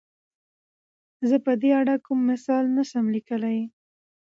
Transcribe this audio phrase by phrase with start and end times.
[1.29, 3.59] زۀ په دې اړه کوم مثال نه شم ليکلی.